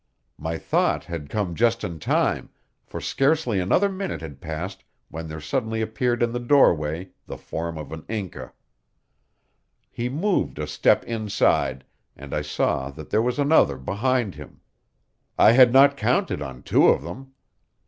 My 0.39 0.57
thought 0.57 1.03
had 1.03 1.29
come 1.29 1.53
just 1.53 1.83
in 1.83 1.99
time, 1.99 2.49
for 2.87 2.99
scarcely 2.99 3.59
another 3.59 3.87
minute 3.87 4.19
had 4.21 4.41
passed 4.41 4.83
when 5.09 5.27
there 5.27 5.39
suddenly 5.39 5.79
appeared 5.79 6.23
in 6.23 6.31
the 6.31 6.39
doorway 6.39 7.11
the 7.27 7.37
form 7.37 7.77
of 7.77 7.91
an 7.91 8.03
Inca. 8.09 8.51
He 9.91 10.09
moved 10.09 10.57
a 10.57 10.65
step 10.65 11.03
inside, 11.03 11.85
and 12.15 12.33
I 12.33 12.41
saw 12.41 12.89
that 12.89 13.11
there 13.11 13.21
was 13.21 13.37
another 13.37 13.77
behind 13.77 14.33
him. 14.33 14.61
I 15.37 15.51
had 15.51 15.71
not 15.71 15.95
counted 15.97 16.41
on 16.41 16.63
two 16.63 16.87
of 16.87 17.03
them! 17.03 17.33